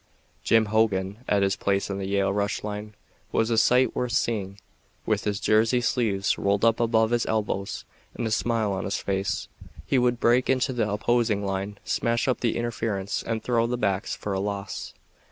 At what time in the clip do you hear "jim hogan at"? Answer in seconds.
0.43-1.43